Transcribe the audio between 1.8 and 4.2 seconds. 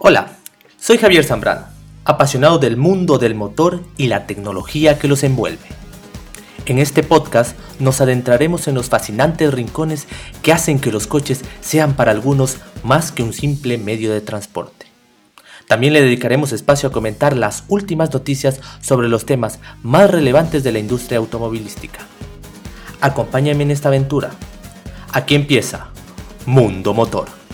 apasionado del mundo del motor y